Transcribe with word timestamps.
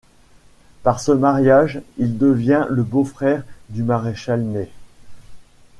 Par 0.81 0.99
ce 0.99 1.11
mariage, 1.11 1.79
il 1.99 2.17
devient 2.17 2.65
le 2.71 2.81
beau-frère 2.81 3.43
du 3.69 3.83
maréchal 3.83 4.41
Ney. 4.41 4.67